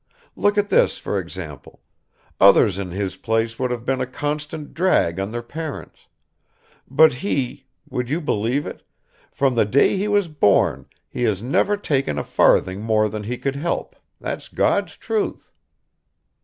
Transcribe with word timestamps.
Look 0.35 0.57
at 0.57 0.69
this, 0.69 0.97
for 0.97 1.19
example; 1.19 1.79
others 2.39 2.79
in 2.79 2.89
his 2.89 3.17
place 3.17 3.59
would 3.59 3.69
have 3.69 3.85
been 3.85 4.01
a 4.01 4.07
constant 4.07 4.73
drag 4.73 5.19
on 5.19 5.29
their 5.29 5.43
parents; 5.43 6.07
but 6.89 7.13
he 7.13 7.67
would 7.87 8.09
you 8.09 8.19
believe 8.19 8.65
it? 8.65 8.81
from 9.31 9.53
the 9.53 9.63
day 9.63 9.97
he 9.97 10.07
was 10.07 10.27
born 10.27 10.87
he 11.07 11.21
has 11.25 11.43
never 11.43 11.77
taken 11.77 12.17
a 12.17 12.23
farthing 12.23 12.81
more 12.81 13.09
than 13.09 13.21
he 13.25 13.37
could 13.37 13.55
help, 13.57 13.95
that's 14.19 14.47
God's 14.47 14.97
truth." 14.97 15.53